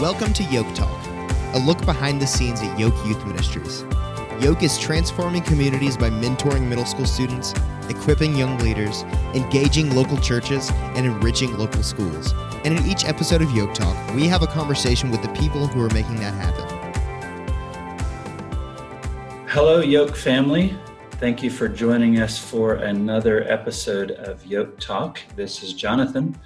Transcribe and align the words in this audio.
Welcome 0.00 0.32
to 0.32 0.44
Yoke 0.44 0.74
Talk, 0.74 0.98
a 1.52 1.58
look 1.58 1.84
behind 1.84 2.22
the 2.22 2.26
scenes 2.26 2.62
at 2.62 2.78
Yoke 2.78 2.94
Youth 3.04 3.22
Ministries. 3.26 3.84
Yoke 4.40 4.62
is 4.62 4.78
transforming 4.78 5.42
communities 5.42 5.94
by 5.98 6.08
mentoring 6.08 6.68
middle 6.68 6.86
school 6.86 7.04
students, 7.04 7.52
equipping 7.90 8.34
young 8.34 8.56
leaders, 8.60 9.02
engaging 9.34 9.94
local 9.94 10.16
churches, 10.16 10.70
and 10.96 11.04
enriching 11.04 11.54
local 11.58 11.82
schools. 11.82 12.32
And 12.64 12.78
in 12.78 12.86
each 12.86 13.04
episode 13.04 13.42
of 13.42 13.50
Yoke 13.50 13.74
Talk, 13.74 14.14
we 14.14 14.26
have 14.26 14.42
a 14.42 14.46
conversation 14.46 15.10
with 15.10 15.20
the 15.20 15.28
people 15.34 15.66
who 15.66 15.82
are 15.82 15.90
making 15.90 16.16
that 16.16 16.32
happen. 16.32 16.64
Hello, 19.48 19.80
Yoke 19.80 20.16
family. 20.16 20.78
Thank 21.18 21.42
you 21.42 21.50
for 21.50 21.68
joining 21.68 22.20
us 22.20 22.38
for 22.38 22.76
another 22.76 23.42
episode 23.52 24.12
of 24.12 24.46
Yoke 24.46 24.80
Talk. 24.80 25.20
This 25.36 25.62
is 25.62 25.74
Jonathan, 25.74 26.38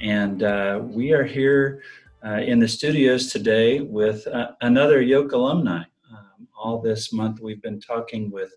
and 0.00 0.44
uh, 0.44 0.78
we 0.80 1.10
are 1.10 1.24
here 1.24 1.82
uh, 2.24 2.40
in 2.40 2.58
the 2.58 2.68
studios 2.68 3.32
today 3.32 3.80
with 3.80 4.26
uh, 4.26 4.52
another 4.60 5.00
Yoke 5.00 5.32
alumni. 5.32 5.82
Um, 6.10 6.48
all 6.58 6.80
this 6.80 7.12
month, 7.12 7.40
we've 7.40 7.62
been 7.62 7.80
talking 7.80 8.30
with 8.30 8.52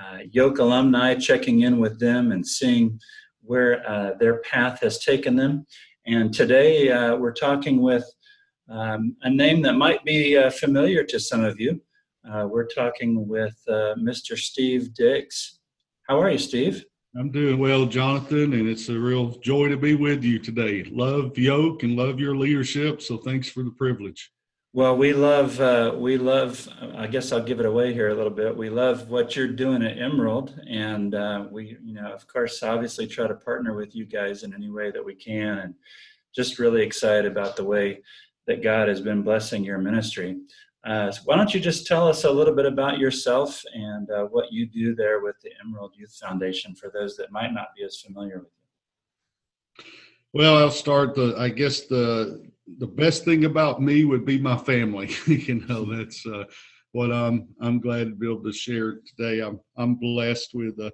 uh, 0.00 0.18
Yoke 0.30 0.58
alumni, 0.58 1.14
checking 1.14 1.60
in 1.60 1.78
with 1.78 2.00
them 2.00 2.32
and 2.32 2.46
seeing 2.46 2.98
where 3.42 3.88
uh, 3.88 4.14
their 4.18 4.38
path 4.40 4.80
has 4.80 5.04
taken 5.04 5.36
them. 5.36 5.66
And 6.06 6.32
today, 6.32 6.90
uh, 6.90 7.16
we're 7.16 7.32
talking 7.32 7.80
with 7.80 8.04
um, 8.68 9.16
a 9.22 9.30
name 9.30 9.62
that 9.62 9.74
might 9.74 10.04
be 10.04 10.40
familiar 10.50 11.04
to 11.04 11.20
some 11.20 11.44
of 11.44 11.58
you. 11.60 11.80
we're 12.24 12.66
talking 12.66 13.28
with 13.28 13.56
Mr. 13.68 14.36
Steve 14.36 14.92
Diggs. 14.94 15.60
How 16.08 16.20
are 16.20 16.30
you, 16.30 16.38
Steve? 16.38 16.84
I'm 17.18 17.32
doing 17.32 17.58
well, 17.58 17.84
Jonathan, 17.84 18.52
and 18.52 18.68
it's 18.68 18.88
a 18.88 18.96
real 18.96 19.30
joy 19.40 19.66
to 19.70 19.76
be 19.76 19.96
with 19.96 20.22
you 20.22 20.38
today. 20.38 20.84
Love 20.84 21.36
Yoke 21.36 21.82
and 21.82 21.96
love 21.96 22.20
your 22.20 22.36
leadership, 22.36 23.02
so 23.02 23.16
thanks 23.16 23.48
for 23.48 23.64
the 23.64 23.72
privilege. 23.72 24.30
Well, 24.72 24.96
we 24.96 25.12
love, 25.12 25.60
uh, 25.60 25.96
we 25.96 26.16
love, 26.16 26.68
I 26.94 27.08
guess 27.08 27.32
I'll 27.32 27.42
give 27.42 27.58
it 27.58 27.66
away 27.66 27.92
here 27.92 28.10
a 28.10 28.14
little 28.14 28.30
bit. 28.30 28.56
We 28.56 28.70
love 28.70 29.10
what 29.10 29.34
you're 29.34 29.48
doing 29.48 29.82
at 29.82 29.98
Emerald, 29.98 30.60
and 30.68 31.12
uh, 31.12 31.46
we, 31.50 31.76
you 31.82 31.94
know, 31.94 32.12
of 32.12 32.24
course, 32.28 32.62
obviously 32.62 33.08
try 33.08 33.26
to 33.26 33.34
partner 33.34 33.74
with 33.74 33.96
you 33.96 34.06
guys 34.06 34.44
in 34.44 34.54
any 34.54 34.70
way 34.70 34.92
that 34.92 35.04
we 35.04 35.16
can, 35.16 35.58
and 35.58 35.74
just 36.36 36.60
really 36.60 36.82
excited 36.82 37.26
about 37.26 37.56
the 37.56 37.64
way 37.64 38.00
that 38.46 38.62
God 38.62 38.86
has 38.86 39.00
been 39.00 39.22
blessing 39.22 39.64
your 39.64 39.78
ministry. 39.78 40.36
Uh, 40.84 41.10
so 41.10 41.20
why 41.24 41.36
don't 41.36 41.52
you 41.52 41.60
just 41.60 41.86
tell 41.86 42.06
us 42.06 42.24
a 42.24 42.30
little 42.30 42.54
bit 42.54 42.66
about 42.66 42.98
yourself 42.98 43.62
and 43.74 44.10
uh, 44.10 44.24
what 44.24 44.52
you 44.52 44.66
do 44.66 44.94
there 44.94 45.20
with 45.20 45.36
the 45.42 45.50
Emerald 45.64 45.92
Youth 45.96 46.16
Foundation 46.22 46.74
for 46.74 46.90
those 46.94 47.16
that 47.16 47.32
might 47.32 47.52
not 47.52 47.68
be 47.76 47.84
as 47.84 48.00
familiar 48.00 48.38
with 48.38 48.46
you? 48.46 49.84
Well, 50.34 50.56
I'll 50.56 50.70
start 50.70 51.14
the. 51.14 51.34
I 51.36 51.48
guess 51.48 51.82
the 51.82 52.48
the 52.78 52.86
best 52.86 53.24
thing 53.24 53.44
about 53.44 53.82
me 53.82 54.04
would 54.04 54.24
be 54.24 54.38
my 54.38 54.56
family. 54.56 55.10
you 55.26 55.66
know, 55.66 55.84
that's 55.84 56.24
uh, 56.26 56.44
what 56.92 57.10
I'm. 57.10 57.48
I'm 57.60 57.80
glad 57.80 58.04
to 58.04 58.14
be 58.14 58.30
able 58.30 58.44
to 58.44 58.52
share 58.52 59.00
today. 59.06 59.40
I'm 59.40 59.58
I'm 59.76 59.96
blessed 59.96 60.50
with 60.54 60.78
a 60.80 60.92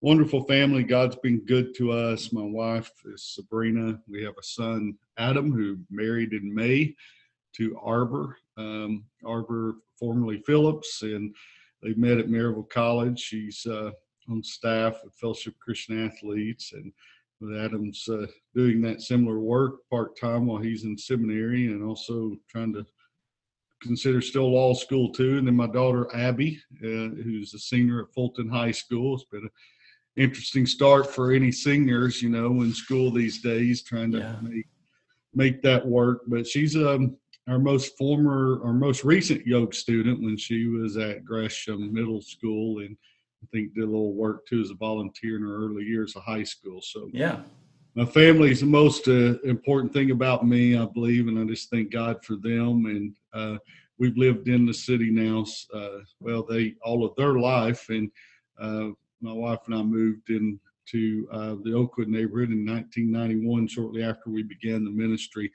wonderful 0.00 0.44
family. 0.44 0.84
God's 0.84 1.16
been 1.16 1.44
good 1.44 1.74
to 1.76 1.92
us. 1.92 2.32
My 2.32 2.44
wife 2.44 2.92
is 3.04 3.34
Sabrina. 3.34 4.00
We 4.08 4.22
have 4.22 4.34
a 4.38 4.42
son, 4.42 4.94
Adam, 5.18 5.52
who 5.52 5.78
married 5.90 6.32
in 6.32 6.54
May 6.54 6.94
to 7.56 7.78
Arbor 7.82 8.36
um, 8.58 9.04
Arbor, 9.24 9.76
formerly 9.98 10.38
Phillips, 10.38 11.02
and 11.02 11.34
they 11.82 11.94
met 11.94 12.18
at 12.18 12.28
Maryville 12.28 12.68
College. 12.68 13.18
She's 13.18 13.64
uh, 13.66 13.90
on 14.28 14.42
staff 14.42 14.98
with 15.04 15.14
Fellowship 15.14 15.54
Christian 15.60 16.04
Athletes, 16.04 16.72
and 16.72 16.92
with 17.40 17.56
Adams 17.56 18.06
uh, 18.08 18.26
doing 18.54 18.82
that 18.82 19.00
similar 19.00 19.38
work 19.38 19.88
part 19.88 20.18
time 20.18 20.46
while 20.46 20.60
he's 20.60 20.84
in 20.84 20.98
seminary, 20.98 21.66
and 21.66 21.82
also 21.82 22.36
trying 22.50 22.72
to 22.74 22.84
consider 23.80 24.20
still 24.20 24.52
law 24.52 24.74
school 24.74 25.12
too. 25.12 25.38
And 25.38 25.46
then 25.46 25.54
my 25.54 25.68
daughter 25.68 26.08
Abby, 26.14 26.60
uh, 26.82 27.14
who's 27.22 27.54
a 27.54 27.58
senior 27.58 28.02
at 28.02 28.12
Fulton 28.12 28.48
High 28.48 28.72
School. 28.72 29.14
It's 29.14 29.24
been 29.24 29.44
an 29.44 29.50
interesting 30.16 30.66
start 30.66 31.14
for 31.14 31.32
any 31.32 31.52
seniors, 31.52 32.20
you 32.20 32.28
know, 32.28 32.62
in 32.62 32.72
school 32.72 33.12
these 33.12 33.40
days, 33.40 33.82
trying 33.82 34.10
to 34.12 34.18
yeah. 34.18 34.36
make 34.42 34.66
make 35.34 35.62
that 35.62 35.86
work. 35.86 36.22
But 36.26 36.46
she's 36.46 36.76
um 36.76 37.16
our 37.48 37.58
most 37.58 37.96
former, 37.96 38.60
our 38.64 38.72
most 38.72 39.04
recent 39.04 39.46
yoke 39.46 39.72
student 39.72 40.22
when 40.22 40.36
she 40.36 40.66
was 40.66 40.96
at 40.96 41.24
Gresham 41.24 41.92
Middle 41.92 42.20
School, 42.20 42.80
and 42.80 42.96
I 43.42 43.46
think 43.52 43.74
did 43.74 43.84
a 43.84 43.86
little 43.86 44.12
work 44.12 44.46
too 44.46 44.60
as 44.60 44.70
a 44.70 44.74
volunteer 44.74 45.36
in 45.36 45.42
her 45.42 45.56
early 45.56 45.84
years 45.84 46.14
of 46.14 46.22
high 46.22 46.42
school. 46.42 46.82
So 46.82 47.08
yeah, 47.12 47.40
my 47.94 48.04
family 48.04 48.50
is 48.50 48.60
the 48.60 48.66
most 48.66 49.08
uh, 49.08 49.38
important 49.44 49.92
thing 49.92 50.10
about 50.10 50.46
me, 50.46 50.76
I 50.76 50.84
believe, 50.84 51.28
and 51.28 51.38
I 51.38 51.44
just 51.44 51.70
thank 51.70 51.90
God 51.90 52.22
for 52.22 52.36
them. 52.36 52.86
And 52.86 53.14
uh, 53.32 53.58
we've 53.98 54.16
lived 54.16 54.48
in 54.48 54.66
the 54.66 54.74
city 54.74 55.10
now, 55.10 55.46
uh, 55.74 56.00
well, 56.20 56.42
they 56.42 56.74
all 56.84 57.04
of 57.04 57.16
their 57.16 57.38
life, 57.38 57.88
and 57.88 58.10
uh, 58.60 58.88
my 59.22 59.32
wife 59.32 59.60
and 59.66 59.74
I 59.74 59.82
moved 59.82 60.28
into 60.28 61.28
uh, 61.32 61.56
the 61.62 61.72
Oakwood 61.74 62.08
neighborhood 62.08 62.50
in 62.50 62.66
1991, 62.66 63.68
shortly 63.68 64.02
after 64.02 64.28
we 64.28 64.42
began 64.42 64.84
the 64.84 64.90
ministry 64.90 65.50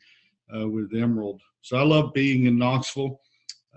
uh, 0.56 0.68
with 0.68 0.94
Emerald. 0.94 1.42
So 1.62 1.78
I 1.78 1.84
love 1.84 2.14
being 2.14 2.46
in 2.46 2.58
Knoxville. 2.58 3.20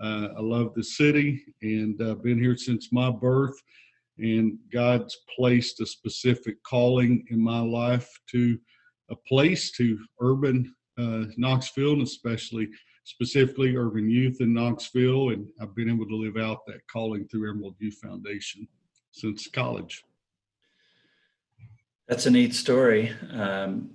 Uh, 0.01 0.29
I 0.37 0.41
love 0.41 0.73
the 0.75 0.83
city 0.83 1.43
and 1.61 1.99
I've 2.01 2.09
uh, 2.09 2.15
been 2.15 2.39
here 2.39 2.57
since 2.57 2.91
my 2.91 3.09
birth. 3.09 3.55
And 4.19 4.57
God's 4.73 5.15
placed 5.35 5.79
a 5.81 5.85
specific 5.85 6.61
calling 6.63 7.25
in 7.29 7.39
my 7.39 7.59
life 7.59 8.09
to 8.31 8.57
a 9.09 9.15
place 9.15 9.71
to 9.73 9.99
urban 10.21 10.73
uh, 10.97 11.25
Knoxville, 11.37 11.93
and 11.93 12.01
especially 12.01 12.67
specifically 13.03 13.75
urban 13.75 14.09
youth 14.09 14.37
in 14.41 14.53
Knoxville. 14.53 15.29
And 15.29 15.47
I've 15.61 15.75
been 15.75 15.89
able 15.89 16.07
to 16.07 16.15
live 16.15 16.37
out 16.37 16.65
that 16.67 16.81
calling 16.91 17.27
through 17.27 17.49
Emerald 17.49 17.75
Youth 17.79 17.99
Foundation 18.03 18.67
since 19.11 19.47
college. 19.47 20.03
That's 22.07 22.25
a 22.25 22.31
neat 22.31 22.55
story. 22.55 23.13
Um, 23.31 23.91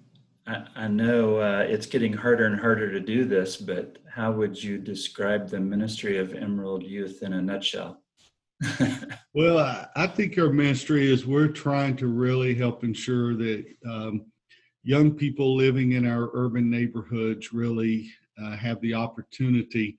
I, 0.46 0.64
I 0.74 0.88
know 0.88 1.36
uh, 1.36 1.64
it's 1.68 1.86
getting 1.86 2.12
harder 2.12 2.46
and 2.46 2.58
harder 2.58 2.90
to 2.90 3.00
do 3.00 3.24
this, 3.24 3.56
but 3.56 3.98
how 4.10 4.32
would 4.32 4.62
you 4.62 4.78
describe 4.78 5.48
the 5.48 5.60
ministry 5.60 6.18
of 6.18 6.34
Emerald 6.34 6.82
Youth 6.82 7.22
in 7.22 7.32
a 7.32 7.42
nutshell? 7.42 8.02
well, 9.34 9.58
I, 9.58 9.86
I, 9.96 10.06
think 10.06 10.38
our 10.38 10.50
ministry 10.50 11.10
is 11.12 11.26
we're 11.26 11.48
trying 11.48 11.96
to 11.96 12.06
really 12.06 12.54
help 12.54 12.84
ensure 12.84 13.34
that 13.34 13.64
um, 13.88 14.26
young 14.84 15.12
people 15.12 15.56
living 15.56 15.92
in 15.92 16.06
our 16.06 16.30
urban 16.32 16.70
neighborhoods 16.70 17.52
really 17.52 18.08
uh, 18.40 18.56
have 18.56 18.80
the 18.80 18.94
opportunity 18.94 19.98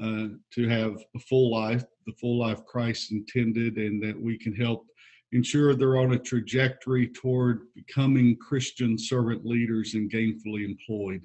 uh, 0.00 0.28
to 0.52 0.68
have 0.68 1.02
a 1.16 1.18
full 1.18 1.50
life, 1.50 1.84
the 2.06 2.12
full 2.12 2.38
life 2.38 2.64
Christ 2.64 3.12
intended, 3.12 3.76
and 3.76 4.02
that 4.02 4.20
we 4.20 4.38
can 4.38 4.54
help 4.54 4.86
ensure 5.32 5.74
they're 5.74 5.98
on 5.98 6.12
a 6.12 6.18
trajectory 6.18 7.08
toward 7.08 7.62
becoming 7.74 8.36
Christian 8.36 8.96
servant 8.98 9.44
leaders 9.44 9.94
and 9.94 10.10
gainfully 10.10 10.64
employed. 10.64 11.22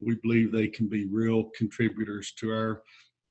We 0.00 0.16
believe 0.22 0.52
they 0.52 0.68
can 0.68 0.88
be 0.88 1.06
real 1.06 1.50
contributors 1.56 2.32
to 2.38 2.50
our 2.50 2.82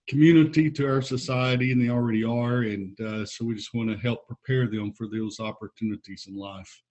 community, 0.07 0.69
to 0.71 0.87
our 0.87 1.01
society, 1.01 1.71
and 1.71 1.81
they 1.81 1.89
already 1.89 2.23
are. 2.23 2.61
And 2.61 2.99
uh, 2.99 3.25
so 3.25 3.45
we 3.45 3.55
just 3.55 3.73
want 3.73 3.89
to 3.89 3.97
help 3.97 4.27
prepare 4.27 4.67
them 4.67 4.91
for 4.93 5.07
those 5.07 5.39
opportunities 5.39 6.25
in 6.27 6.35
life. 6.35 6.81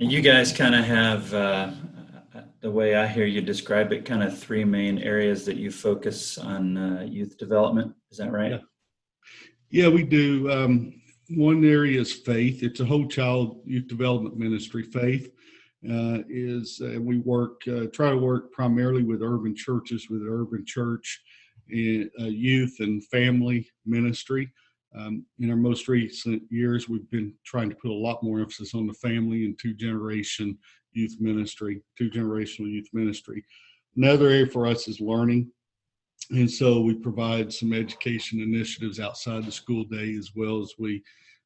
And 0.00 0.12
you 0.12 0.20
guys 0.20 0.52
kind 0.52 0.74
of 0.74 0.84
have, 0.84 1.34
uh, 1.34 1.70
the 2.60 2.70
way 2.70 2.94
I 2.94 3.06
hear 3.06 3.26
you 3.26 3.40
describe 3.40 3.92
it, 3.92 4.04
kind 4.04 4.22
of 4.22 4.38
three 4.38 4.64
main 4.64 4.98
areas 4.98 5.44
that 5.46 5.56
you 5.56 5.70
focus 5.70 6.38
on 6.38 6.76
uh, 6.76 7.06
youth 7.08 7.36
development. 7.36 7.94
Is 8.10 8.18
that 8.18 8.30
right? 8.30 8.52
Yeah, 8.52 8.58
yeah 9.70 9.88
we 9.88 10.04
do. 10.04 10.50
Um, 10.50 11.01
one 11.36 11.64
area 11.64 12.00
is 12.00 12.12
faith. 12.12 12.62
It's 12.62 12.80
a 12.80 12.84
whole 12.84 13.06
child 13.06 13.60
youth 13.64 13.88
development 13.88 14.36
ministry. 14.36 14.82
Faith 14.82 15.30
uh, 15.88 16.18
is 16.28 16.80
uh, 16.84 17.00
we 17.00 17.18
work 17.18 17.60
uh, 17.68 17.86
try 17.92 18.10
to 18.10 18.16
work 18.16 18.52
primarily 18.52 19.02
with 19.02 19.22
urban 19.22 19.54
churches, 19.54 20.08
with 20.08 20.22
urban 20.28 20.64
church, 20.66 21.20
and, 21.70 22.10
uh, 22.20 22.24
youth 22.24 22.76
and 22.80 23.04
family 23.06 23.68
ministry. 23.86 24.52
Um, 24.94 25.24
in 25.38 25.50
our 25.50 25.56
most 25.56 25.88
recent 25.88 26.42
years, 26.50 26.88
we've 26.88 27.10
been 27.10 27.32
trying 27.46 27.70
to 27.70 27.76
put 27.76 27.90
a 27.90 27.94
lot 27.94 28.22
more 28.22 28.40
emphasis 28.40 28.74
on 28.74 28.86
the 28.86 28.92
family 28.94 29.46
and 29.46 29.58
two 29.58 29.74
generation 29.74 30.58
youth 30.92 31.16
ministry, 31.18 31.82
two 31.96 32.10
generational 32.10 32.70
youth 32.70 32.88
ministry. 32.92 33.42
Another 33.96 34.28
area 34.28 34.46
for 34.46 34.66
us 34.66 34.88
is 34.88 35.00
learning. 35.00 35.50
And 36.32 36.50
so 36.50 36.80
we 36.80 36.94
provide 36.94 37.52
some 37.52 37.74
education 37.74 38.40
initiatives 38.40 38.98
outside 38.98 39.44
the 39.44 39.52
school 39.52 39.84
day 39.84 40.14
as 40.16 40.32
well 40.34 40.60
as 40.62 40.74
we 40.78 41.02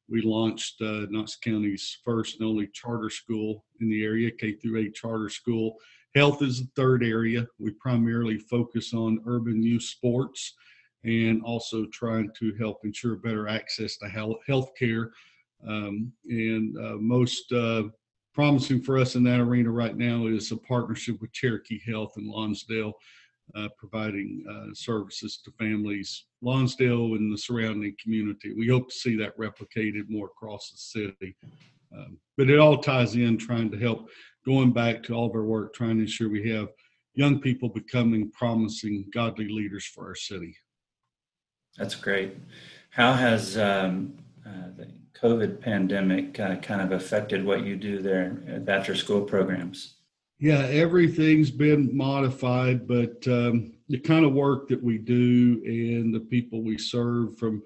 we 0.09 0.21
launched 0.21 0.81
uh, 0.81 1.05
Knox 1.09 1.35
County's 1.35 1.97
first 2.05 2.39
and 2.39 2.47
only 2.47 2.67
charter 2.67 3.09
school 3.09 3.65
in 3.81 3.89
the 3.89 4.05
area, 4.05 4.31
K 4.31 4.53
through 4.53 4.79
8 4.79 4.95
charter 4.95 5.27
school. 5.27 5.75
Health 6.15 6.41
is 6.41 6.61
the 6.61 6.69
third 6.77 7.03
area. 7.03 7.45
We 7.59 7.71
primarily 7.71 8.37
focus 8.37 8.93
on 8.93 9.19
urban 9.25 9.61
youth 9.61 9.83
sports 9.83 10.53
and 11.03 11.41
also 11.43 11.85
trying 11.91 12.31
to 12.39 12.55
help 12.55 12.85
ensure 12.85 13.17
better 13.17 13.49
access 13.49 13.97
to 13.97 14.07
health 14.07 14.71
care. 14.79 15.11
Um, 15.67 16.13
and 16.29 16.77
uh, 16.77 16.95
most 16.95 17.51
uh, 17.51 17.83
promising 18.33 18.81
for 18.81 18.97
us 18.97 19.15
in 19.15 19.23
that 19.23 19.41
arena 19.41 19.71
right 19.71 19.97
now 19.97 20.27
is 20.27 20.53
a 20.53 20.57
partnership 20.57 21.19
with 21.19 21.33
Cherokee 21.33 21.81
Health 21.85 22.13
in 22.17 22.29
Lonsdale, 22.29 22.93
uh, 23.55 23.69
providing 23.77 24.43
uh, 24.49 24.73
services 24.73 25.39
to 25.43 25.51
families, 25.51 26.25
Lonsdale 26.41 27.15
and 27.15 27.31
the 27.31 27.37
surrounding 27.37 27.95
community. 28.01 28.53
We 28.53 28.67
hope 28.67 28.89
to 28.89 28.95
see 28.95 29.15
that 29.17 29.37
replicated 29.37 30.09
more 30.09 30.27
across 30.27 30.71
the 30.71 30.77
city. 30.77 31.35
Um, 31.95 32.17
but 32.37 32.49
it 32.49 32.59
all 32.59 32.77
ties 32.77 33.15
in 33.15 33.37
trying 33.37 33.71
to 33.71 33.79
help 33.79 34.09
going 34.45 34.71
back 34.71 35.03
to 35.03 35.13
all 35.13 35.27
of 35.27 35.35
our 35.35 35.43
work, 35.43 35.73
trying 35.73 35.97
to 35.97 36.03
ensure 36.03 36.29
we 36.29 36.49
have 36.51 36.69
young 37.13 37.39
people 37.39 37.69
becoming 37.69 38.29
promising 38.31 39.05
godly 39.13 39.47
leaders 39.49 39.85
for 39.85 40.07
our 40.07 40.15
city. 40.15 40.55
That's 41.77 41.95
great. 41.95 42.37
How 42.89 43.13
has 43.13 43.57
um, 43.57 44.17
uh, 44.45 44.69
the 44.75 44.87
COVID 45.19 45.59
pandemic 45.59 46.39
uh, 46.39 46.55
kind 46.57 46.81
of 46.81 46.91
affected 46.91 47.43
what 47.43 47.65
you 47.65 47.75
do 47.75 47.99
there 48.01 48.41
at 48.47 48.67
after 48.69 48.95
school 48.95 49.21
programs? 49.21 49.96
Yeah, 50.39 50.59
everything's 50.59 51.49
been 51.49 51.95
modified, 51.95 52.87
but 52.87 53.27
um, 53.27 53.73
the 53.89 53.99
kind 53.99 54.23
of 54.23 54.33
work 54.33 54.67
that 54.67 54.81
we 54.81 54.99
do 54.99 55.61
and 55.65 56.13
the 56.13 56.19
people 56.19 56.61
we 56.61 56.77
serve 56.77 57.37
from 57.39 57.63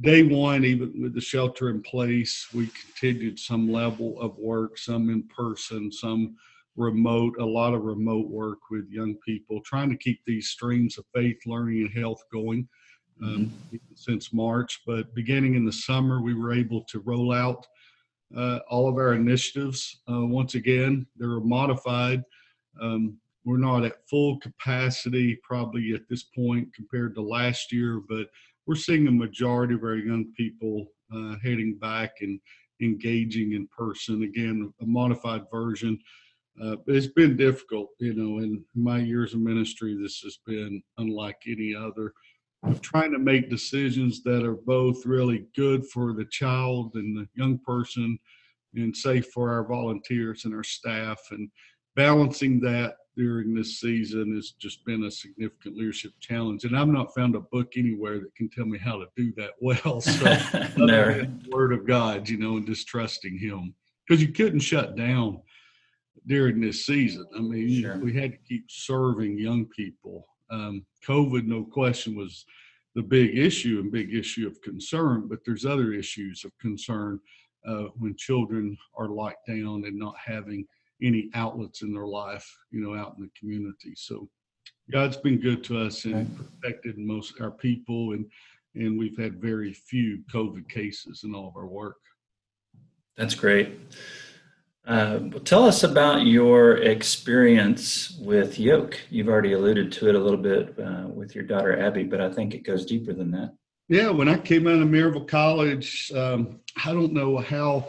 day 0.00 0.22
one, 0.22 0.64
even 0.64 1.02
with 1.02 1.14
the 1.14 1.20
shelter 1.20 1.68
in 1.68 1.82
place, 1.82 2.48
we 2.54 2.68
continued 2.68 3.38
some 3.38 3.70
level 3.70 4.18
of 4.18 4.36
work, 4.38 4.78
some 4.78 5.10
in 5.10 5.24
person, 5.24 5.92
some 5.92 6.36
remote, 6.76 7.34
a 7.38 7.44
lot 7.44 7.74
of 7.74 7.82
remote 7.82 8.28
work 8.28 8.58
with 8.70 8.88
young 8.90 9.16
people, 9.16 9.60
trying 9.62 9.90
to 9.90 9.96
keep 9.96 10.20
these 10.24 10.48
streams 10.48 10.96
of 10.96 11.04
faith, 11.14 11.38
learning, 11.44 11.82
and 11.82 11.98
health 11.98 12.22
going 12.32 12.66
um, 13.22 13.52
mm-hmm. 13.70 13.76
since 13.94 14.32
March. 14.32 14.80
But 14.86 15.14
beginning 15.14 15.54
in 15.54 15.66
the 15.66 15.72
summer, 15.72 16.22
we 16.22 16.34
were 16.34 16.54
able 16.54 16.82
to 16.84 17.00
roll 17.00 17.32
out 17.32 17.66
uh, 18.34 18.60
all 18.68 18.88
of 18.88 18.96
our 18.96 19.14
initiatives. 19.14 20.00
Uh, 20.10 20.26
once 20.26 20.54
again, 20.54 21.06
they're 21.16 21.40
modified. 21.40 22.22
Um, 22.80 23.18
we're 23.44 23.58
not 23.58 23.84
at 23.84 24.08
full 24.08 24.38
capacity 24.40 25.38
probably 25.42 25.92
at 25.94 26.08
this 26.08 26.24
point 26.24 26.74
compared 26.74 27.14
to 27.14 27.22
last 27.22 27.72
year, 27.72 28.00
but 28.08 28.26
we're 28.66 28.74
seeing 28.74 29.06
a 29.06 29.12
majority 29.12 29.74
of 29.74 29.84
our 29.84 29.94
young 29.96 30.32
people 30.36 30.86
uh, 31.14 31.36
heading 31.42 31.78
back 31.80 32.14
and 32.20 32.40
engaging 32.82 33.52
in 33.52 33.68
person. 33.68 34.24
Again, 34.24 34.72
a 34.80 34.86
modified 34.86 35.42
version. 35.52 35.98
Uh, 36.62 36.76
it's 36.86 37.06
been 37.06 37.36
difficult, 37.36 37.90
you 38.00 38.14
know, 38.14 38.38
in 38.38 38.64
my 38.74 38.98
years 38.98 39.34
of 39.34 39.40
ministry, 39.40 39.96
this 40.00 40.20
has 40.20 40.38
been 40.46 40.82
unlike 40.98 41.36
any 41.46 41.74
other 41.74 42.12
of 42.64 42.80
trying 42.80 43.12
to 43.12 43.18
make 43.18 43.50
decisions 43.50 44.22
that 44.22 44.44
are 44.44 44.56
both 44.56 45.06
really 45.06 45.46
good 45.54 45.86
for 45.86 46.12
the 46.12 46.24
child 46.26 46.92
and 46.94 47.16
the 47.16 47.28
young 47.34 47.58
person 47.58 48.18
and 48.74 48.96
safe 48.96 49.26
for 49.32 49.52
our 49.52 49.64
volunteers 49.64 50.44
and 50.44 50.54
our 50.54 50.64
staff. 50.64 51.20
And 51.30 51.50
balancing 51.94 52.60
that 52.60 52.96
during 53.16 53.54
this 53.54 53.80
season 53.80 54.34
has 54.34 54.50
just 54.50 54.84
been 54.84 55.04
a 55.04 55.10
significant 55.10 55.76
leadership 55.76 56.12
challenge. 56.20 56.64
And 56.64 56.76
i've 56.76 56.88
not 56.88 57.14
found 57.14 57.34
a 57.34 57.40
book 57.40 57.72
anywhere 57.76 58.18
that 58.20 58.34
can 58.34 58.50
tell 58.50 58.66
me 58.66 58.78
how 58.78 58.98
to 58.98 59.06
do 59.16 59.32
that 59.36 59.52
well. 59.60 60.00
So 60.00 60.36
no. 60.76 61.26
word 61.50 61.72
of 61.72 61.86
god 61.86 62.28
you 62.28 62.36
know 62.36 62.56
and 62.56 62.66
just 62.66 62.86
trusting 62.86 63.38
him. 63.38 63.74
Because 64.06 64.22
you 64.22 64.32
couldn't 64.32 64.60
shut 64.60 64.96
down 64.96 65.40
during 66.26 66.60
this 66.60 66.84
season. 66.86 67.26
I 67.34 67.40
mean 67.40 67.80
sure. 67.82 67.98
we 67.98 68.12
had 68.12 68.32
to 68.32 68.38
keep 68.38 68.66
serving 68.68 69.38
young 69.38 69.66
people 69.66 70.26
um, 70.50 70.84
COVID, 71.06 71.46
no 71.46 71.64
question, 71.64 72.16
was 72.16 72.44
the 72.94 73.02
big 73.02 73.36
issue 73.36 73.80
and 73.80 73.92
big 73.92 74.14
issue 74.14 74.46
of 74.46 74.60
concern, 74.62 75.26
but 75.28 75.40
there's 75.44 75.66
other 75.66 75.92
issues 75.92 76.44
of 76.44 76.58
concern 76.58 77.20
uh, 77.66 77.84
when 77.98 78.16
children 78.16 78.76
are 78.96 79.08
locked 79.08 79.46
down 79.46 79.84
and 79.84 79.98
not 79.98 80.14
having 80.24 80.66
any 81.02 81.28
outlets 81.34 81.82
in 81.82 81.92
their 81.92 82.06
life, 82.06 82.48
you 82.70 82.80
know, 82.80 82.94
out 82.94 83.14
in 83.18 83.24
the 83.24 83.30
community. 83.38 83.92
So 83.96 84.28
God's 84.90 85.16
been 85.16 85.38
good 85.38 85.62
to 85.64 85.78
us 85.78 86.04
and 86.04 86.30
protected 86.36 86.96
most 86.96 87.40
our 87.40 87.50
people 87.50 88.12
and 88.12 88.26
and 88.74 88.98
we've 88.98 89.18
had 89.18 89.40
very 89.40 89.72
few 89.72 90.18
COVID 90.30 90.68
cases 90.68 91.24
in 91.24 91.34
all 91.34 91.48
of 91.48 91.56
our 91.56 91.66
work. 91.66 91.96
That's 93.16 93.34
great. 93.34 93.70
Uh, 94.86 95.18
tell 95.44 95.64
us 95.64 95.82
about 95.82 96.26
your 96.26 96.76
experience 96.76 98.16
with 98.20 98.56
yoke. 98.56 99.00
You've 99.10 99.28
already 99.28 99.54
alluded 99.54 99.90
to 99.92 100.08
it 100.08 100.14
a 100.14 100.18
little 100.18 100.38
bit 100.38 100.78
uh, 100.78 101.08
with 101.08 101.34
your 101.34 101.42
daughter 101.42 101.76
Abby, 101.80 102.04
but 102.04 102.20
I 102.20 102.32
think 102.32 102.54
it 102.54 102.62
goes 102.62 102.86
deeper 102.86 103.12
than 103.12 103.32
that. 103.32 103.54
Yeah, 103.88 104.10
when 104.10 104.28
I 104.28 104.38
came 104.38 104.68
out 104.68 104.80
of 104.80 104.88
Maryville 104.88 105.26
College, 105.26 106.12
um, 106.14 106.60
I 106.84 106.92
don't 106.92 107.12
know 107.12 107.38
how 107.38 107.88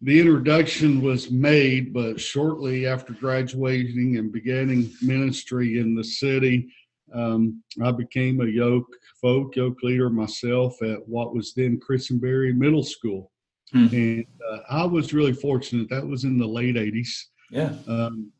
the 0.00 0.20
introduction 0.20 1.00
was 1.00 1.30
made, 1.30 1.92
but 1.92 2.20
shortly 2.20 2.86
after 2.86 3.12
graduating 3.14 4.16
and 4.16 4.32
beginning 4.32 4.92
ministry 5.02 5.80
in 5.80 5.96
the 5.96 6.04
city, 6.04 6.72
um, 7.12 7.62
I 7.82 7.90
became 7.90 8.40
a 8.40 8.46
yoke 8.46 8.88
folk 9.20 9.56
yoke 9.56 9.82
leader 9.82 10.08
myself 10.08 10.80
at 10.82 11.08
what 11.08 11.34
was 11.34 11.52
then 11.52 11.80
Christenberry 11.80 12.52
Middle 12.52 12.84
School. 12.84 13.31
Hmm. 13.72 13.86
And 13.92 14.26
uh, 14.50 14.58
I 14.70 14.84
was 14.84 15.14
really 15.14 15.32
fortunate. 15.32 15.88
That 15.88 16.06
was 16.06 16.24
in 16.24 16.38
the 16.38 16.46
late 16.46 16.76
80s. 16.76 17.08
Yeah. 17.50 17.74
Um, 17.88 18.30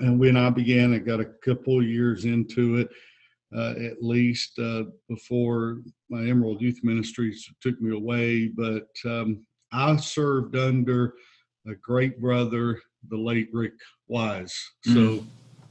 and 0.00 0.18
when 0.18 0.36
I 0.36 0.50
began, 0.50 0.94
I 0.94 0.98
got 0.98 1.20
a 1.20 1.30
couple 1.44 1.82
years 1.82 2.24
into 2.24 2.76
it, 2.76 2.88
uh, 3.54 3.74
at 3.82 4.02
least 4.02 4.58
uh, 4.58 4.84
before 5.08 5.78
my 6.10 6.26
Emerald 6.26 6.60
Youth 6.60 6.80
Ministries 6.82 7.48
took 7.60 7.80
me 7.80 7.94
away. 7.94 8.48
But 8.48 8.88
um, 9.04 9.44
I 9.72 9.96
served 9.96 10.56
under 10.56 11.14
a 11.68 11.74
great 11.76 12.20
brother, 12.20 12.80
the 13.08 13.16
late 13.16 13.48
Rick 13.52 13.74
Wise. 14.08 14.54
So 14.84 14.90
mm. 14.90 15.24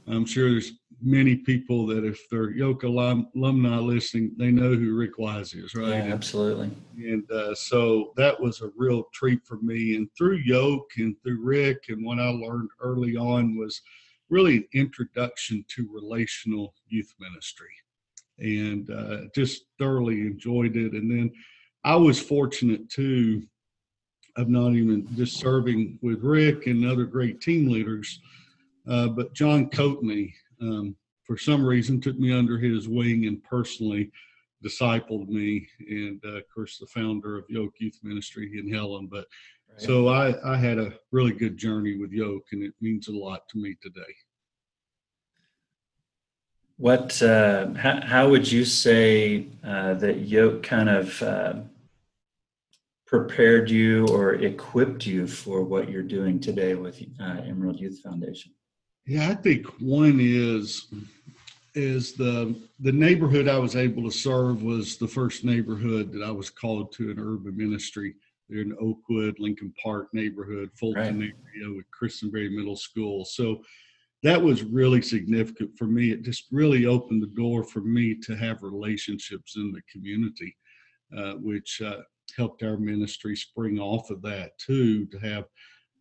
I'm 0.08 0.26
sure 0.26 0.50
there's 0.50 0.72
many 1.04 1.36
people 1.36 1.86
that 1.86 2.04
if 2.04 2.28
they're 2.30 2.50
Yoke 2.50 2.82
alum, 2.84 3.28
alumni 3.36 3.76
listening, 3.76 4.32
they 4.38 4.50
know 4.50 4.74
who 4.74 4.96
Rick 4.96 5.18
Wise 5.18 5.52
is, 5.52 5.74
right? 5.74 5.88
Yeah, 5.88 6.14
absolutely. 6.14 6.70
And 6.96 7.30
uh, 7.30 7.54
so 7.54 8.12
that 8.16 8.40
was 8.40 8.62
a 8.62 8.70
real 8.76 9.04
treat 9.12 9.44
for 9.44 9.56
me. 9.56 9.96
And 9.96 10.08
through 10.16 10.36
Yoke 10.36 10.90
and 10.96 11.14
through 11.22 11.42
Rick, 11.42 11.84
and 11.88 12.04
what 12.04 12.18
I 12.18 12.28
learned 12.28 12.70
early 12.80 13.16
on 13.16 13.56
was 13.58 13.82
really 14.30 14.56
an 14.56 14.68
introduction 14.72 15.64
to 15.68 15.88
relational 15.92 16.74
youth 16.88 17.14
ministry, 17.20 17.68
and 18.38 18.90
uh, 18.90 19.28
just 19.34 19.66
thoroughly 19.78 20.22
enjoyed 20.22 20.76
it. 20.76 20.92
And 20.92 21.10
then 21.10 21.30
I 21.84 21.96
was 21.96 22.18
fortunate 22.18 22.88
too 22.88 23.42
of 24.36 24.48
not 24.48 24.72
even 24.72 25.06
just 25.14 25.36
serving 25.36 25.98
with 26.02 26.24
Rick 26.24 26.66
and 26.66 26.86
other 26.86 27.04
great 27.04 27.40
team 27.40 27.70
leaders, 27.70 28.20
uh, 28.88 29.08
but 29.08 29.34
John 29.34 29.70
Coatney 29.70 30.32
um, 30.60 30.96
for 31.24 31.36
some 31.38 31.64
reason 31.64 32.00
took 32.00 32.18
me 32.18 32.32
under 32.32 32.58
his 32.58 32.88
wing 32.88 33.26
and 33.26 33.42
personally 33.42 34.10
discipled 34.64 35.28
me. 35.28 35.68
And 35.88 36.20
uh, 36.24 36.36
of 36.36 36.44
course 36.54 36.78
the 36.78 36.86
founder 36.86 37.38
of 37.38 37.44
yoke 37.48 37.74
youth 37.78 37.98
ministry 38.02 38.50
in 38.58 38.72
helen. 38.72 39.08
But 39.10 39.26
right. 39.70 39.80
so 39.80 40.08
I, 40.08 40.34
I 40.44 40.56
had 40.56 40.78
a 40.78 40.94
really 41.12 41.32
good 41.32 41.56
journey 41.56 41.96
with 41.98 42.12
yoke 42.12 42.46
and 42.52 42.62
it 42.62 42.74
means 42.80 43.08
a 43.08 43.12
lot 43.12 43.48
to 43.50 43.58
me 43.58 43.76
today. 43.82 44.00
What 46.76 47.22
uh, 47.22 47.72
how, 47.74 48.00
how 48.00 48.28
would 48.28 48.50
you 48.50 48.64
say 48.64 49.46
uh, 49.62 49.94
that 49.94 50.22
yoke 50.22 50.64
kind 50.64 50.88
of 50.88 51.22
uh, 51.22 51.54
prepared 53.06 53.70
you 53.70 54.08
or 54.08 54.34
equipped 54.34 55.06
you 55.06 55.28
for 55.28 55.62
what 55.62 55.88
you're 55.88 56.02
doing 56.02 56.40
today 56.40 56.74
with 56.74 57.00
uh, 57.20 57.42
emerald 57.46 57.78
youth 57.78 58.00
foundation 58.02 58.52
yeah, 59.06 59.28
I 59.30 59.34
think 59.34 59.66
one 59.80 60.18
is 60.20 60.86
is 61.74 62.14
the 62.14 62.54
the 62.80 62.92
neighborhood 62.92 63.48
I 63.48 63.58
was 63.58 63.76
able 63.76 64.04
to 64.04 64.16
serve 64.16 64.62
was 64.62 64.96
the 64.96 65.08
first 65.08 65.44
neighborhood 65.44 66.12
that 66.12 66.22
I 66.22 66.30
was 66.30 66.50
called 66.50 66.92
to 66.92 67.10
an 67.10 67.18
urban 67.18 67.56
ministry. 67.56 68.14
They're 68.48 68.62
in 68.62 68.76
Oakwood, 68.80 69.36
Lincoln 69.38 69.72
Park 69.82 70.08
neighborhood, 70.12 70.70
Fulton 70.78 71.20
right. 71.20 71.32
area 71.56 71.74
with 71.74 71.90
Christenberry 71.90 72.50
Middle 72.50 72.76
School. 72.76 73.24
So 73.24 73.62
that 74.22 74.40
was 74.40 74.62
really 74.62 75.02
significant 75.02 75.76
for 75.76 75.86
me. 75.86 76.10
It 76.10 76.22
just 76.22 76.44
really 76.50 76.86
opened 76.86 77.22
the 77.22 77.34
door 77.34 77.64
for 77.64 77.80
me 77.80 78.14
to 78.22 78.36
have 78.36 78.62
relationships 78.62 79.56
in 79.56 79.72
the 79.72 79.82
community, 79.90 80.56
uh, 81.16 81.34
which 81.34 81.82
uh, 81.82 82.00
helped 82.36 82.62
our 82.62 82.76
ministry 82.76 83.36
spring 83.36 83.78
off 83.78 84.10
of 84.10 84.22
that 84.22 84.56
too, 84.58 85.06
to 85.06 85.18
have 85.18 85.44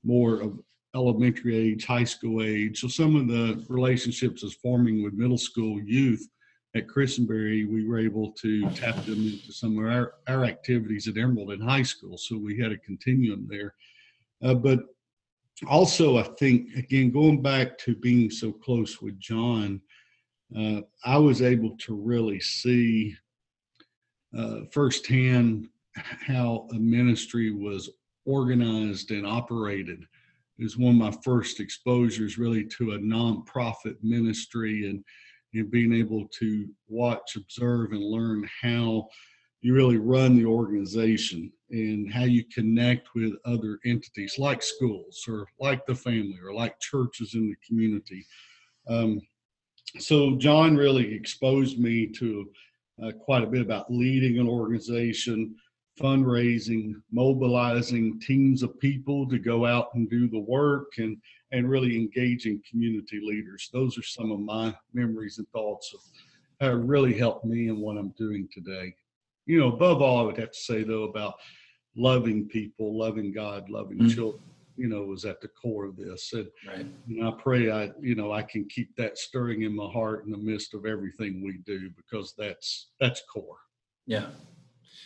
more 0.03 0.41
of 0.41 0.59
elementary 0.95 1.55
age, 1.55 1.85
high 1.85 2.03
school 2.03 2.43
age. 2.43 2.79
So 2.79 2.87
some 2.87 3.15
of 3.15 3.27
the 3.27 3.63
relationships 3.67 4.43
is 4.43 4.53
forming 4.53 5.03
with 5.03 5.13
middle 5.13 5.37
school 5.37 5.81
youth 5.81 6.27
at 6.75 6.87
Christenberry, 6.87 7.65
we 7.65 7.87
were 7.87 7.99
able 7.99 8.31
to 8.31 8.67
tap 8.71 8.95
them 9.05 9.27
into 9.27 9.51
some 9.51 9.77
of 9.77 9.85
our, 9.85 10.15
our 10.27 10.43
activities 10.43 11.07
at 11.07 11.17
Emerald 11.17 11.51
in 11.51 11.61
high 11.61 11.83
school. 11.83 12.17
So 12.17 12.37
we 12.37 12.59
had 12.59 12.71
a 12.71 12.77
continuum 12.77 13.47
there. 13.47 13.75
Uh, 14.41 14.55
but 14.55 14.79
also, 15.67 16.17
I 16.17 16.23
think, 16.39 16.73
again, 16.75 17.11
going 17.11 17.41
back 17.41 17.77
to 17.79 17.95
being 17.95 18.31
so 18.31 18.51
close 18.51 19.01
with 19.01 19.19
John, 19.19 19.81
uh, 20.57 20.81
I 21.05 21.17
was 21.17 21.41
able 21.41 21.77
to 21.77 21.95
really 21.95 22.39
see 22.39 23.15
uh, 24.35 24.61
firsthand 24.71 25.69
how 25.95 26.67
a 26.71 26.75
ministry 26.75 27.51
was 27.51 27.89
organized 28.25 29.11
and 29.11 29.27
operated 29.27 30.07
is 30.59 30.77
one 30.77 30.95
of 30.95 31.13
my 31.13 31.21
first 31.23 31.59
exposures 31.59 32.37
really 32.37 32.63
to 32.65 32.91
a 32.91 32.99
nonprofit 32.99 33.95
ministry 34.01 34.87
and 34.89 35.03
and 35.55 35.69
being 35.69 35.93
able 35.93 36.27
to 36.39 36.67
watch, 36.87 37.35
observe, 37.35 37.91
and 37.91 38.03
learn 38.03 38.49
how 38.61 39.07
you 39.61 39.73
really 39.73 39.97
run 39.97 40.35
the 40.35 40.45
organization 40.45 41.51
and 41.69 42.11
how 42.11 42.23
you 42.23 42.43
connect 42.45 43.09
with 43.15 43.33
other 43.45 43.79
entities 43.85 44.35
like 44.37 44.61
schools 44.61 45.23
or 45.27 45.47
like 45.59 45.85
the 45.85 45.95
family 45.95 46.37
or 46.43 46.53
like 46.53 46.79
churches 46.79 47.33
in 47.35 47.47
the 47.49 47.55
community. 47.65 48.25
Um, 48.87 49.21
so 49.99 50.35
John 50.35 50.75
really 50.75 51.13
exposed 51.13 51.79
me 51.79 52.07
to 52.07 52.49
uh, 53.03 53.11
quite 53.11 53.43
a 53.43 53.47
bit 53.47 53.61
about 53.61 53.91
leading 53.91 54.39
an 54.39 54.47
organization, 54.47 55.55
fundraising, 55.99 56.93
mobilizing 57.11 58.19
teams 58.19 58.63
of 58.63 58.79
people 58.79 59.27
to 59.29 59.37
go 59.37 59.65
out 59.65 59.89
and 59.93 60.09
do 60.09 60.27
the 60.27 60.39
work, 60.39 60.93
and 60.97 61.17
and 61.51 61.69
really 61.69 61.95
engaging 61.95 62.61
community 62.69 63.21
leaders. 63.23 63.69
Those 63.71 63.97
are 63.97 64.03
some 64.03 64.31
of 64.31 64.39
my 64.39 64.75
memories 64.93 65.37
and 65.37 65.47
thoughts 65.49 65.93
of 65.93 65.99
how 66.59 66.75
it 66.75 66.83
really 66.83 67.17
helped 67.17 67.45
me 67.45 67.67
in 67.67 67.79
what 67.79 67.97
I'm 67.97 68.09
doing 68.17 68.49
today. 68.51 68.95
You 69.45 69.59
know, 69.59 69.67
above 69.67 70.01
all, 70.01 70.19
I 70.19 70.23
would 70.23 70.37
have 70.37 70.51
to 70.51 70.57
say 70.57 70.83
though 70.83 71.03
about 71.03 71.35
loving 71.95 72.47
people, 72.47 72.97
loving 72.97 73.31
God, 73.31 73.69
loving 73.69 73.99
mm-hmm. 73.99 74.09
children. 74.09 74.43
You 74.75 74.87
know, 74.87 75.03
was 75.03 75.23
at 75.23 75.39
the 75.39 75.49
core 75.49 75.85
of 75.85 75.95
this, 75.95 76.33
and, 76.33 76.47
right. 76.67 76.87
and 77.07 77.23
I 77.23 77.29
pray 77.37 77.69
I, 77.69 77.91
you 78.01 78.15
know, 78.15 78.31
I 78.31 78.41
can 78.41 78.67
keep 78.67 78.95
that 78.95 79.19
stirring 79.19 79.61
in 79.61 79.75
my 79.75 79.85
heart 79.85 80.25
in 80.25 80.31
the 80.31 80.37
midst 80.37 80.73
of 80.73 80.87
everything 80.87 81.43
we 81.43 81.59
do 81.63 81.91
because 81.95 82.33
that's 82.39 82.89
that's 82.99 83.21
core. 83.31 83.59
Yeah, 84.07 84.29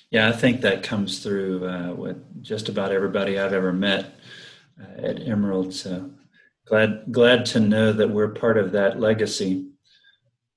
yeah, 0.10 0.30
I 0.30 0.32
think 0.32 0.62
that 0.62 0.84
comes 0.84 1.20
through 1.20 1.68
uh, 1.68 1.94
with 1.94 2.42
just 2.42 2.70
about 2.70 2.92
everybody 2.92 3.38
I've 3.38 3.54
ever 3.54 3.74
met 3.74 4.16
uh, 4.82 5.02
at 5.02 5.28
Emerald. 5.28 5.74
So 5.74 6.12
glad 6.66 7.12
glad 7.12 7.46
to 7.48 7.60
know 7.60 7.92
that 7.92 8.10
we're 8.10 8.30
part 8.30 8.58
of 8.58 8.72
that 8.72 9.00
legacy. 9.00 9.70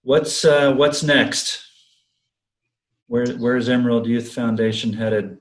What's 0.02 0.45
uh, 0.45 0.73
what's 0.75 1.02
next? 1.02 1.64
Where 3.09 3.26
where's 3.35 3.69
Emerald 3.69 4.07
Youth 4.07 4.33
Foundation 4.33 4.92
headed? 4.92 5.38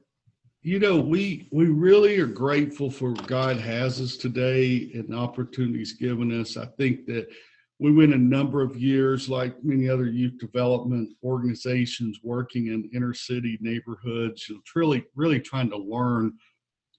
You 0.61 0.79
know, 0.79 0.99
we 0.99 1.47
we 1.51 1.67
really 1.67 2.19
are 2.19 2.25
grateful 2.25 2.89
for 2.89 3.11
what 3.11 3.27
God 3.27 3.57
has 3.57 4.01
us 4.01 4.17
today 4.17 4.89
and 4.95 5.13
opportunities 5.15 5.93
given 5.93 6.41
us. 6.41 6.57
I 6.57 6.65
think 6.65 7.05
that 7.05 7.29
we 7.79 7.93
went 7.93 8.13
a 8.13 8.17
number 8.17 8.61
of 8.61 8.75
years, 8.75 9.29
like 9.29 9.63
many 9.63 9.87
other 9.87 10.07
youth 10.07 10.37
development 10.37 11.15
organizations, 11.23 12.19
working 12.23 12.67
in 12.67 12.89
inner 12.93 13.13
city 13.13 13.57
neighborhoods, 13.61 14.49
you 14.49 14.55
know, 14.55 14.61
really, 14.75 15.05
really 15.15 15.39
trying 15.39 15.69
to 15.69 15.77
learn 15.77 16.33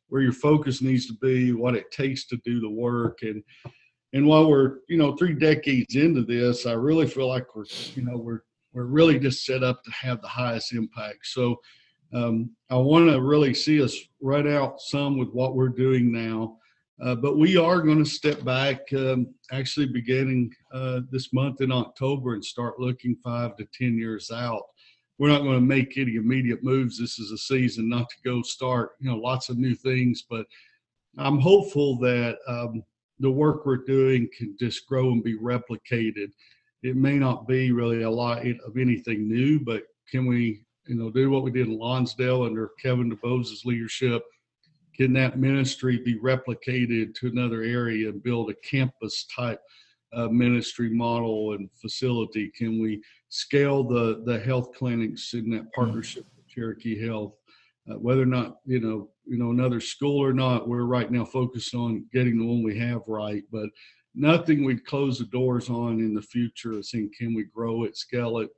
where 0.09 0.23
your 0.23 0.33
focus 0.33 0.81
needs 0.81 1.07
to 1.07 1.15
be, 1.21 1.53
what 1.53 1.77
it 1.77 1.91
takes 1.93 2.27
to 2.27 2.37
do 2.45 2.61
the 2.61 2.71
work, 2.71 3.19
and 3.23 3.43
and 4.13 4.27
while 4.27 4.49
we're 4.49 4.79
you 4.89 4.97
know 4.97 5.15
three 5.17 5.35
decades 5.35 5.97
into 5.97 6.23
this, 6.23 6.67
I 6.67 6.73
really 6.73 7.07
feel 7.07 7.29
like 7.29 7.55
we're 7.55 7.67
you 7.95 8.03
know 8.03 8.17
we're 8.17 8.41
we're 8.73 8.87
really 8.87 9.19
just 9.19 9.45
set 9.45 9.63
up 9.63 9.85
to 9.85 9.91
have 9.91 10.23
the 10.23 10.29
highest 10.29 10.73
impact. 10.73 11.27
So 11.27 11.57
um, 12.15 12.51
I 12.71 12.77
want 12.77 13.11
to 13.11 13.21
really 13.21 13.53
see 13.53 13.83
us 13.83 13.97
run 14.21 14.51
out 14.51 14.81
some 14.81 15.19
with 15.19 15.29
what 15.29 15.55
we're 15.55 15.69
doing 15.69 16.11
now 16.11 16.57
uh, 17.03 17.15
but 17.15 17.39
we 17.39 17.57
are 17.57 17.81
going 17.81 18.03
to 18.03 18.11
step 18.11 18.45
back 18.45 18.81
um, 18.93 19.27
actually 19.53 19.87
beginning 19.87 20.53
uh, 20.73 21.01
this 21.11 21.33
month 21.33 21.63
in 21.63 21.73
October 21.73 22.35
and 22.35 22.45
start 22.45 22.79
looking 22.79 23.17
five 23.25 23.57
to 23.57 23.67
10 23.73 23.97
years 23.97 24.31
out. 24.31 24.65
We're 25.19 25.29
not 25.29 25.43
going 25.43 25.55
to 25.55 25.61
make 25.61 25.97
any 25.97 26.17
immediate 26.17 26.63
moves. 26.63 26.99
This 26.99 27.19
is 27.19 27.31
a 27.31 27.39
season 27.39 27.89
not 27.89 28.09
to 28.11 28.17
go 28.25 28.43
start, 28.43 28.93
you 29.01 29.11
know, 29.11 29.17
lots 29.17 29.49
of 29.49 29.59
new 29.59 29.75
things, 29.75 30.25
but 30.29 30.47
I'm 31.17 31.39
hopeful 31.39 31.99
that 32.01 32.39
um, 32.47 32.83
the 33.19 33.31
work 33.31 33.65
we're 33.65 33.79
doing 33.79 34.29
can 34.37 34.57
just 34.59 34.87
grow 34.87 35.13
and 35.13 35.25
be 35.25 35.39
replicated. 35.39 36.29
It 36.83 36.97
may 36.97 37.19
not 37.19 37.49
be 37.49 37.73
really 37.73 38.03
a 38.03 38.11
lot 38.11 38.47
of 38.47 38.77
anything 38.79 39.27
new, 39.27 39.59
but 39.61 39.85
can 40.11 40.27
we, 40.27 40.65
you 40.87 40.97
know, 40.97 41.11
do 41.11 41.31
what 41.31 41.45
we 41.45 41.51
did 41.51 41.67
in 41.67 41.79
Lonsdale 41.79 42.43
under 42.43 42.73
Kevin 42.83 43.09
DuBose's 43.09 43.65
leadership– 43.65 44.23
can 45.01 45.15
that 45.15 45.39
ministry 45.39 45.97
be 45.97 46.19
replicated 46.19 47.15
to 47.15 47.29
another 47.29 47.63
area 47.63 48.11
and 48.11 48.23
build 48.23 48.51
a 48.51 48.55
campus 48.57 49.25
type 49.35 49.59
uh, 50.13 50.29
ministry 50.29 50.91
model 50.91 51.55
and 51.55 51.71
facility? 51.81 52.53
Can 52.55 52.79
we 52.79 53.03
scale 53.31 53.83
the 53.83 54.23
the 54.27 54.39
health 54.39 54.75
clinics 54.77 55.33
in 55.33 55.49
that 55.53 55.73
partnership 55.73 56.27
with 56.37 56.47
Cherokee 56.49 57.03
Health? 57.03 57.33
Uh, 57.91 57.95
whether 57.95 58.21
or 58.21 58.27
not 58.27 58.57
you 58.67 58.79
know 58.79 59.09
you 59.25 59.39
know 59.39 59.53
another 59.53 59.81
school 59.81 60.23
or 60.23 60.35
not, 60.35 60.69
we're 60.69 60.85
right 60.85 61.11
now 61.11 61.25
focused 61.25 61.75
on 61.75 62.05
getting 62.13 62.39
the 62.39 62.45
one 62.45 62.63
we 62.63 62.79
have 62.79 63.01
right, 63.07 63.45
but 63.51 63.71
nothing 64.15 64.65
we'd 64.65 64.85
close 64.85 65.19
the 65.19 65.25
doors 65.25 65.71
on 65.71 66.01
in 66.01 66.13
the 66.13 66.21
future 66.21 66.73
is 66.73 66.91
saying 66.91 67.11
can 67.19 67.33
we 67.33 67.45
grow 67.45 67.85
it, 67.85 67.97
scale 67.97 68.37
it, 68.41 68.51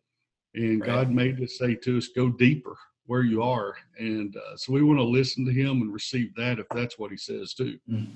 and 0.54 0.80
right. 0.80 0.86
God 0.88 1.10
made 1.12 1.40
us 1.40 1.56
say 1.56 1.76
to 1.76 1.98
us, 1.98 2.08
go 2.08 2.30
deeper 2.30 2.76
where 3.12 3.24
you 3.24 3.42
are. 3.42 3.74
And 3.98 4.34
uh, 4.34 4.56
so 4.56 4.72
we 4.72 4.82
want 4.82 4.98
to 4.98 5.04
listen 5.04 5.44
to 5.44 5.52
him 5.52 5.82
and 5.82 5.92
receive 5.92 6.34
that 6.36 6.58
if 6.58 6.66
that's 6.74 6.98
what 6.98 7.10
he 7.10 7.18
says 7.18 7.52
too. 7.52 7.78
Mm. 7.86 8.06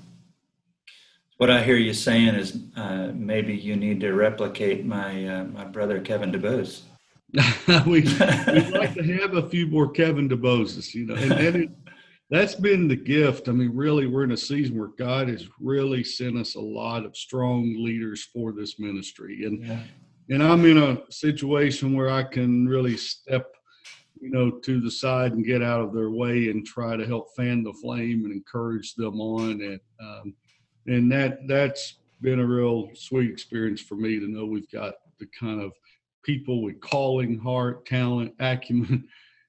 What 1.36 1.50
I 1.50 1.62
hear 1.62 1.76
you 1.76 1.92
saying 1.92 2.34
is 2.34 2.58
uh, 2.78 3.12
maybe 3.14 3.54
you 3.54 3.76
need 3.76 4.00
to 4.00 4.14
replicate 4.14 4.86
my 4.86 5.28
uh, 5.28 5.44
my 5.44 5.64
brother 5.64 6.00
Kevin 6.00 6.32
DuBose. 6.32 6.80
we, 7.86 8.04
would 8.04 8.70
like 8.70 8.94
to 8.94 9.18
have 9.20 9.34
a 9.34 9.46
few 9.50 9.66
more 9.66 9.90
Kevin 9.90 10.30
DuBoses, 10.30 10.94
you 10.94 11.04
know, 11.04 11.14
and, 11.14 11.32
and 11.32 11.56
it, 11.56 11.70
that's 12.30 12.54
been 12.54 12.88
the 12.88 12.96
gift. 12.96 13.50
I 13.50 13.52
mean, 13.52 13.72
really, 13.74 14.06
we're 14.06 14.24
in 14.24 14.32
a 14.32 14.36
season 14.36 14.78
where 14.78 14.92
God 14.98 15.28
has 15.28 15.46
really 15.60 16.04
sent 16.04 16.38
us 16.38 16.54
a 16.54 16.60
lot 16.60 17.04
of 17.04 17.14
strong 17.14 17.74
leaders 17.84 18.22
for 18.32 18.52
this 18.52 18.78
ministry, 18.78 19.44
and 19.44 19.62
yeah. 19.62 19.80
and 20.30 20.42
I'm 20.42 20.64
in 20.64 20.78
a 20.78 21.02
situation 21.10 21.94
where 21.94 22.08
I 22.08 22.22
can 22.22 22.66
really 22.66 22.96
step 22.96 23.52
you 24.20 24.30
know, 24.30 24.50
to 24.50 24.80
the 24.80 24.90
side 24.90 25.32
and 25.32 25.44
get 25.44 25.62
out 25.62 25.80
of 25.80 25.92
their 25.92 26.10
way 26.10 26.48
and 26.48 26.66
try 26.66 26.96
to 26.96 27.06
help 27.06 27.34
fan 27.36 27.62
the 27.62 27.72
flame 27.72 28.24
and 28.24 28.32
encourage 28.32 28.94
them 28.94 29.20
on. 29.20 29.60
And 29.62 29.80
um, 30.00 30.34
and 30.86 31.10
that 31.12 31.46
that's 31.46 31.98
been 32.20 32.40
a 32.40 32.46
real 32.46 32.88
sweet 32.94 33.30
experience 33.30 33.80
for 33.80 33.96
me 33.96 34.18
to 34.18 34.28
know 34.28 34.46
we've 34.46 34.70
got 34.70 34.94
the 35.18 35.26
kind 35.38 35.60
of 35.60 35.72
people 36.22 36.62
with 36.62 36.80
calling, 36.80 37.38
heart, 37.38 37.86
talent, 37.86 38.34
acumen, 38.40 39.06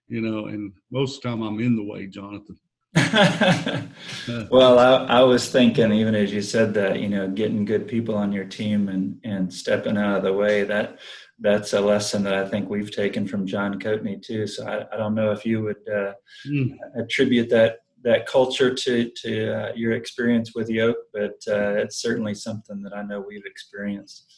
you 0.08 0.22
know. 0.22 0.48
And 0.48 0.74
most 0.92 1.18
of 1.18 1.24
the 1.24 1.30
time, 1.30 1.42
I'm 1.42 1.60
in 1.60 1.76
the 1.76 1.84
way, 1.84 2.08
Jonathan. 2.08 2.58
well, 4.50 4.80
I, 4.80 5.20
I, 5.20 5.24
was 5.24 5.52
thinking, 5.52 5.92
even 5.92 6.16
as 6.16 6.32
you 6.32 6.42
said 6.42 6.74
that, 6.76 7.00
you 7.00 7.10
know, 7.10 7.28
getting 7.28 7.66
good 7.66 7.88
people 7.88 8.16
on 8.16 8.32
your 8.32 8.46
team 8.46 8.90
and 8.90 9.20
and 9.24 9.54
stepping 9.54 9.98
out 9.98 10.18
of 10.18 10.24
the 10.24 10.34
way 10.34 10.64
that 10.64 11.00
that's 11.40 11.74
a 11.74 11.82
lesson 11.82 12.24
that 12.24 12.34
I 12.34 12.48
think 12.48 12.70
we've 12.70 12.90
taken 12.90 13.28
from 13.28 13.46
John 13.46 13.80
Coatney 13.80 14.22
too. 14.22 14.48
So 14.48 14.66
I, 14.66 14.86
I 14.94 14.98
don't 14.98 15.16
know 15.16 15.32
if 15.32 15.46
you 15.46 15.62
would 15.64 15.88
uh, 15.88 16.14
mm. 16.48 16.76
attribute 16.98 17.50
that 17.50 17.80
that 18.04 18.26
culture 18.26 18.74
to 18.74 19.12
to 19.24 19.54
uh, 19.54 19.72
your 19.76 19.94
experience 19.94 20.56
with 20.56 20.70
Yoke, 20.70 20.98
but 21.14 21.38
uh, 21.48 21.76
it's 21.76 22.02
certainly 22.02 22.34
something 22.34 22.82
that 22.84 22.96
I 22.96 23.04
know 23.04 23.20
we've 23.20 23.46
experienced. 23.46 24.34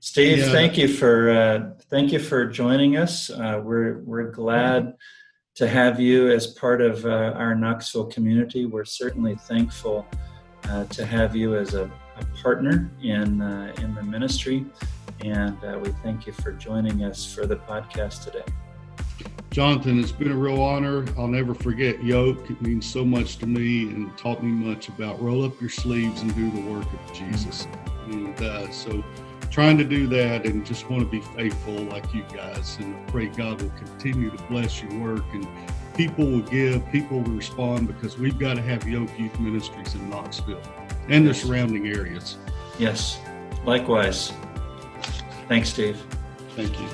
Steve, 0.00 0.38
yeah. 0.38 0.52
thank 0.52 0.78
you 0.78 0.88
for 0.88 1.30
uh, 1.30 1.70
thank 1.90 2.12
you 2.12 2.18
for 2.18 2.46
joining 2.46 2.96
us. 2.96 3.30
Uh, 3.30 3.60
we're 3.64 4.00
we're 4.04 4.30
glad 4.30 4.94
to 5.58 5.68
have 5.68 6.00
you 6.00 6.30
as 6.30 6.48
part 6.48 6.80
of 6.80 7.04
uh, 7.04 7.34
our 7.36 7.54
Knoxville 7.54 8.06
community. 8.06 8.66
We're 8.66 8.84
certainly 8.84 9.34
thankful 9.34 10.06
to 10.90 11.06
have 11.06 11.34
you 11.34 11.56
as 11.56 11.74
a, 11.74 11.90
a 12.16 12.24
partner 12.42 12.90
in 13.02 13.40
in 13.78 13.94
the 13.94 14.02
ministry 14.02 14.66
and 15.24 15.62
uh, 15.64 15.78
we 15.82 15.90
thank 16.02 16.26
you 16.26 16.32
for 16.32 16.52
joining 16.52 17.04
us 17.04 17.32
for 17.32 17.46
the 17.46 17.56
podcast 17.56 18.24
today. 18.24 18.44
Jonathan, 19.50 19.98
it's 19.98 20.12
been 20.12 20.30
a 20.30 20.36
real 20.36 20.62
honor. 20.62 21.04
I'll 21.16 21.26
never 21.26 21.54
forget 21.54 22.02
Yoke. 22.04 22.50
It 22.50 22.60
means 22.62 22.86
so 22.86 23.04
much 23.04 23.38
to 23.38 23.46
me 23.46 23.84
and 23.84 24.16
taught 24.16 24.42
me 24.42 24.50
much 24.50 24.88
about 24.88 25.20
roll 25.20 25.44
up 25.44 25.60
your 25.60 25.70
sleeves 25.70 26.22
and 26.22 26.34
do 26.34 26.50
the 26.50 26.70
work 26.70 26.86
of 26.92 27.14
Jesus. 27.14 27.66
And 28.06 28.40
uh, 28.40 28.70
so, 28.70 29.02
trying 29.58 29.76
to 29.76 29.82
do 29.82 30.06
that 30.06 30.46
and 30.46 30.64
just 30.64 30.88
want 30.88 31.02
to 31.02 31.10
be 31.10 31.20
faithful 31.34 31.74
like 31.86 32.14
you 32.14 32.22
guys. 32.32 32.76
And 32.78 32.94
I 32.94 33.10
pray 33.10 33.26
God 33.26 33.60
will 33.60 33.70
continue 33.70 34.30
to 34.30 34.40
bless 34.44 34.80
your 34.80 34.94
work 35.00 35.24
and 35.32 35.48
people 35.96 36.24
will 36.24 36.42
give, 36.42 36.88
people 36.92 37.18
will 37.18 37.32
respond 37.32 37.88
because 37.88 38.16
we've 38.16 38.38
got 38.38 38.54
to 38.54 38.62
have 38.62 38.86
Yoke 38.86 39.10
Youth 39.18 39.36
Ministries 39.40 39.96
in 39.96 40.08
Knoxville 40.08 40.62
and 41.08 41.26
the 41.26 41.34
surrounding 41.34 41.88
areas. 41.88 42.36
Yes, 42.78 43.18
likewise. 43.64 44.32
Thanks, 45.48 45.70
Steve. 45.70 46.00
Thank 46.54 46.78
you. 46.78 46.86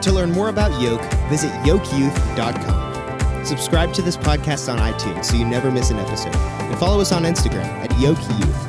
To 0.00 0.12
learn 0.12 0.30
more 0.30 0.48
about 0.48 0.80
Yoke, 0.80 1.02
visit 1.28 1.50
yokeyouth.com. 1.60 3.44
Subscribe 3.44 3.92
to 3.92 4.00
this 4.00 4.16
podcast 4.16 4.72
on 4.72 4.78
iTunes 4.78 5.26
so 5.26 5.36
you 5.36 5.44
never 5.44 5.70
miss 5.70 5.90
an 5.90 5.98
episode. 5.98 6.34
And 6.34 6.78
follow 6.78 7.02
us 7.02 7.12
on 7.12 7.24
Instagram 7.24 7.66
at 7.84 8.00
Yoke 8.00 8.16
Youth. 8.40 8.65